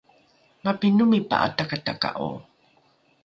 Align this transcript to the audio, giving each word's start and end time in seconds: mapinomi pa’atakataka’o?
mapinomi 0.63 1.19
pa’atakataka’o? 1.29 2.29